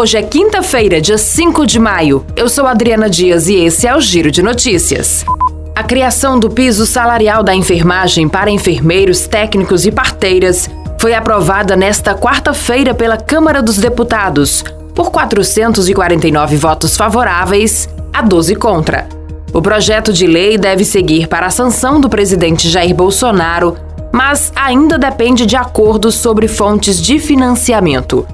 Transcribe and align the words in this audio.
Hoje 0.00 0.16
é 0.16 0.22
quinta-feira, 0.22 0.98
dia 0.98 1.18
5 1.18 1.66
de 1.66 1.78
maio. 1.78 2.24
Eu 2.34 2.48
sou 2.48 2.66
Adriana 2.66 3.10
Dias 3.10 3.48
e 3.48 3.56
esse 3.56 3.86
é 3.86 3.94
o 3.94 4.00
Giro 4.00 4.30
de 4.30 4.42
Notícias. 4.42 5.26
A 5.74 5.82
criação 5.82 6.40
do 6.40 6.48
piso 6.48 6.86
salarial 6.86 7.42
da 7.42 7.54
enfermagem 7.54 8.26
para 8.26 8.50
enfermeiros, 8.50 9.26
técnicos 9.26 9.84
e 9.84 9.92
parteiras 9.92 10.70
foi 10.98 11.12
aprovada 11.12 11.76
nesta 11.76 12.14
quarta-feira 12.14 12.94
pela 12.94 13.18
Câmara 13.18 13.60
dos 13.60 13.76
Deputados, 13.76 14.64
por 14.94 15.10
449 15.10 16.56
votos 16.56 16.96
favoráveis 16.96 17.86
a 18.10 18.22
12 18.22 18.54
contra. 18.54 19.06
O 19.52 19.60
projeto 19.60 20.14
de 20.14 20.26
lei 20.26 20.56
deve 20.56 20.82
seguir 20.82 21.28
para 21.28 21.44
a 21.44 21.50
sanção 21.50 22.00
do 22.00 22.08
presidente 22.08 22.70
Jair 22.70 22.94
Bolsonaro, 22.94 23.76
mas 24.10 24.50
ainda 24.56 24.98
depende 24.98 25.44
de 25.44 25.56
acordos 25.56 26.14
sobre 26.14 26.48
fontes 26.48 26.98
de 26.98 27.18
financiamento. 27.18 28.26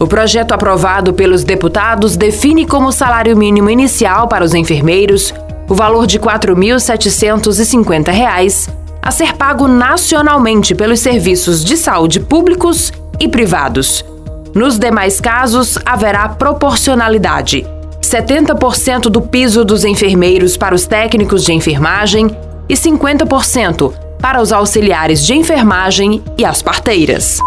O 0.00 0.06
projeto 0.06 0.52
aprovado 0.52 1.12
pelos 1.12 1.44
deputados 1.44 2.16
define 2.16 2.64
como 2.64 2.90
salário 2.90 3.36
mínimo 3.36 3.68
inicial 3.68 4.26
para 4.28 4.42
os 4.42 4.54
enfermeiros 4.54 5.34
o 5.68 5.74
valor 5.74 6.06
de 6.06 6.16
R$ 6.16 6.24
4.750 6.24 8.72
a 9.02 9.10
ser 9.10 9.34
pago 9.34 9.68
nacionalmente 9.68 10.74
pelos 10.74 11.00
serviços 11.00 11.62
de 11.62 11.76
saúde 11.76 12.18
públicos 12.18 12.90
e 13.20 13.28
privados. 13.28 14.02
Nos 14.54 14.78
demais 14.78 15.20
casos, 15.20 15.76
haverá 15.84 16.30
proporcionalidade. 16.30 17.66
70% 18.00 19.10
do 19.10 19.20
piso 19.20 19.66
dos 19.66 19.84
enfermeiros 19.84 20.56
para 20.56 20.74
os 20.74 20.86
técnicos 20.86 21.44
de 21.44 21.52
enfermagem 21.52 22.34
e 22.70 22.74
50% 22.74 23.92
para 24.18 24.40
os 24.40 24.50
auxiliares 24.50 25.26
de 25.26 25.34
enfermagem 25.34 26.22
e 26.38 26.44
as 26.44 26.62
parteiras. 26.62 27.38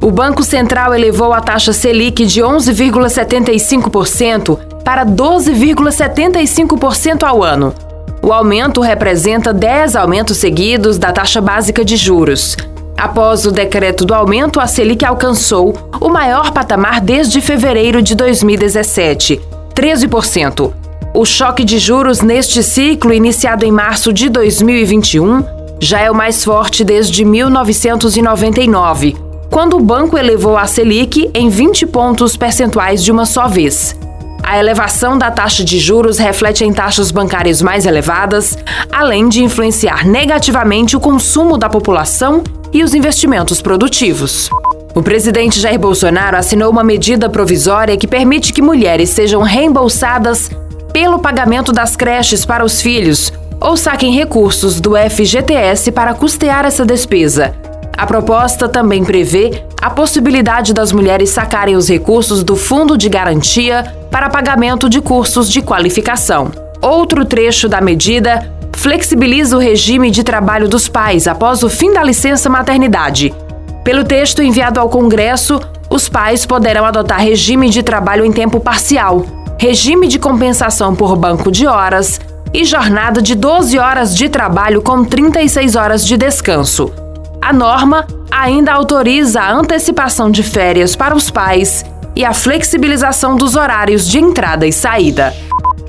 O 0.00 0.12
Banco 0.12 0.44
Central 0.44 0.94
elevou 0.94 1.32
a 1.32 1.40
taxa 1.40 1.72
Selic 1.72 2.24
de 2.24 2.40
11,75% 2.40 4.56
para 4.84 5.04
12,75% 5.04 7.24
ao 7.24 7.42
ano. 7.42 7.74
O 8.22 8.32
aumento 8.32 8.80
representa 8.80 9.52
10 9.52 9.96
aumentos 9.96 10.36
seguidos 10.36 10.98
da 10.98 11.10
taxa 11.10 11.40
básica 11.40 11.84
de 11.84 11.96
juros. 11.96 12.56
Após 12.96 13.44
o 13.44 13.50
decreto 13.50 14.04
do 14.04 14.14
aumento, 14.14 14.60
a 14.60 14.68
Selic 14.68 15.04
alcançou 15.04 15.74
o 16.00 16.08
maior 16.08 16.52
patamar 16.52 17.00
desde 17.00 17.40
fevereiro 17.40 18.00
de 18.00 18.14
2017, 18.14 19.40
13%. 19.74 20.72
O 21.12 21.24
choque 21.24 21.64
de 21.64 21.76
juros 21.78 22.20
neste 22.20 22.62
ciclo, 22.62 23.12
iniciado 23.12 23.64
em 23.64 23.72
março 23.72 24.12
de 24.12 24.28
2021, 24.28 25.42
já 25.80 25.98
é 26.00 26.08
o 26.08 26.14
mais 26.14 26.44
forte 26.44 26.84
desde 26.84 27.24
1999 27.24 29.26
quando 29.50 29.76
o 29.76 29.80
banco 29.80 30.16
elevou 30.16 30.56
a 30.56 30.66
Selic 30.66 31.30
em 31.34 31.48
20 31.48 31.86
pontos 31.86 32.36
percentuais 32.36 33.02
de 33.02 33.10
uma 33.10 33.26
só 33.26 33.48
vez. 33.48 33.96
A 34.42 34.58
elevação 34.58 35.18
da 35.18 35.30
taxa 35.30 35.62
de 35.62 35.78
juros 35.78 36.18
reflete 36.18 36.64
em 36.64 36.72
taxas 36.72 37.10
bancárias 37.10 37.60
mais 37.60 37.84
elevadas, 37.84 38.56
além 38.90 39.28
de 39.28 39.42
influenciar 39.42 40.06
negativamente 40.06 40.96
o 40.96 41.00
consumo 41.00 41.58
da 41.58 41.68
população 41.68 42.42
e 42.72 42.82
os 42.82 42.94
investimentos 42.94 43.60
produtivos. 43.60 44.48
O 44.94 45.02
presidente 45.02 45.60
Jair 45.60 45.78
Bolsonaro 45.78 46.36
assinou 46.36 46.70
uma 46.70 46.82
medida 46.82 47.28
provisória 47.28 47.96
que 47.96 48.06
permite 48.06 48.52
que 48.52 48.62
mulheres 48.62 49.10
sejam 49.10 49.42
reembolsadas 49.42 50.50
pelo 50.92 51.18
pagamento 51.18 51.72
das 51.72 51.94
creches 51.94 52.44
para 52.44 52.64
os 52.64 52.80
filhos 52.80 53.32
ou 53.60 53.76
saquem 53.76 54.12
recursos 54.12 54.80
do 54.80 54.92
FGTS 54.96 55.92
para 55.92 56.14
custear 56.14 56.64
essa 56.64 56.86
despesa. 56.86 57.67
A 57.98 58.06
proposta 58.06 58.68
também 58.68 59.04
prevê 59.04 59.64
a 59.82 59.90
possibilidade 59.90 60.72
das 60.72 60.92
mulheres 60.92 61.30
sacarem 61.30 61.74
os 61.74 61.88
recursos 61.88 62.44
do 62.44 62.54
Fundo 62.54 62.96
de 62.96 63.08
Garantia 63.08 63.92
para 64.08 64.30
pagamento 64.30 64.88
de 64.88 65.00
cursos 65.00 65.50
de 65.50 65.60
qualificação. 65.60 66.52
Outro 66.80 67.24
trecho 67.24 67.68
da 67.68 67.80
medida 67.80 68.54
flexibiliza 68.72 69.56
o 69.56 69.60
regime 69.60 70.12
de 70.12 70.22
trabalho 70.22 70.68
dos 70.68 70.86
pais 70.88 71.26
após 71.26 71.64
o 71.64 71.68
fim 71.68 71.92
da 71.92 72.04
licença 72.04 72.48
maternidade. 72.48 73.34
Pelo 73.82 74.04
texto 74.04 74.44
enviado 74.44 74.78
ao 74.78 74.88
Congresso, 74.88 75.60
os 75.90 76.08
pais 76.08 76.46
poderão 76.46 76.84
adotar 76.84 77.20
regime 77.20 77.68
de 77.68 77.82
trabalho 77.82 78.24
em 78.24 78.30
tempo 78.30 78.60
parcial, 78.60 79.26
regime 79.58 80.06
de 80.06 80.20
compensação 80.20 80.94
por 80.94 81.16
banco 81.16 81.50
de 81.50 81.66
horas 81.66 82.20
e 82.54 82.64
jornada 82.64 83.20
de 83.20 83.34
12 83.34 83.76
horas 83.76 84.14
de 84.14 84.28
trabalho 84.28 84.82
com 84.82 85.04
36 85.04 85.74
horas 85.74 86.06
de 86.06 86.16
descanso. 86.16 87.07
A 87.48 87.52
norma 87.54 88.06
ainda 88.30 88.74
autoriza 88.74 89.40
a 89.40 89.50
antecipação 89.50 90.30
de 90.30 90.42
férias 90.42 90.94
para 90.94 91.16
os 91.16 91.30
pais 91.30 91.82
e 92.14 92.22
a 92.22 92.34
flexibilização 92.34 93.36
dos 93.36 93.56
horários 93.56 94.06
de 94.06 94.18
entrada 94.18 94.66
e 94.66 94.72
saída. 94.72 95.34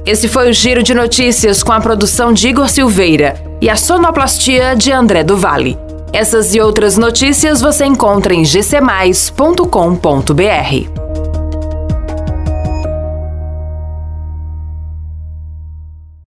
Esse 0.06 0.30
foi 0.30 0.50
o 0.50 0.54
Giro 0.54 0.82
de 0.82 0.94
Notícias 0.94 1.62
com 1.62 1.74
a 1.74 1.82
produção 1.82 2.32
de 2.32 2.48
Igor 2.48 2.70
Silveira 2.70 3.36
e 3.60 3.70
a 3.70 3.76
sonoplastia 3.76 4.74
de 4.74 4.94
André 4.94 5.22
do 5.22 5.36
Vale. 5.36 5.78
Essas 6.14 6.56
e 6.56 6.62
outras 6.62 6.98
notícias 6.98 7.60
você 7.60 7.84
encontra 7.84 8.34
em 8.34 8.44
gcmais.com.br. 8.44 10.99